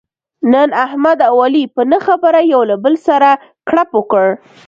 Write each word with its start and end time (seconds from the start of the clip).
نن 0.53 0.69
احمد 0.85 1.17
او 1.29 1.35
علي 1.45 1.63
په 1.75 1.81
نه 1.91 1.99
خبره 2.05 2.39
یو 2.53 2.61
له 2.69 2.75
بل 2.83 2.95
سره 3.07 3.29
کړپ 3.69 3.89
وکړ. 3.97 4.25